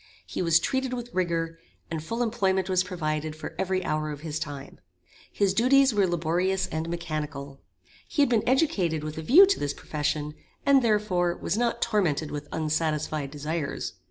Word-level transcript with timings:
He 0.25 0.41
was 0.41 0.59
treated 0.59 0.93
with 0.93 1.13
rigor, 1.13 1.59
and 1.91 2.03
full 2.03 2.23
employment 2.23 2.67
was 2.67 2.83
provided 2.83 3.35
for 3.35 3.53
every 3.59 3.85
hour 3.85 4.09
of 4.09 4.21
his 4.21 4.39
time. 4.39 4.79
His 5.31 5.53
duties 5.53 5.93
were 5.93 6.07
laborious 6.07 6.65
and 6.65 6.89
mechanical. 6.89 7.61
He 8.07 8.23
had 8.23 8.29
been 8.29 8.49
educated 8.49 9.03
with 9.03 9.19
a 9.19 9.21
view 9.21 9.45
to 9.45 9.59
this 9.59 9.75
profession, 9.75 10.33
and, 10.65 10.81
therefore, 10.81 11.37
was 11.37 11.55
not 11.55 11.83
tormented 11.83 12.31
with 12.31 12.47
unsatisfied 12.51 13.29
desires. 13.29 13.93